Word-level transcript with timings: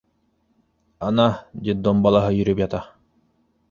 —Ана, 1.11 1.27
детдом 1.69 2.03
балаһы 2.09 2.37
йөрөп 2.41 2.67
ята. 2.67 2.87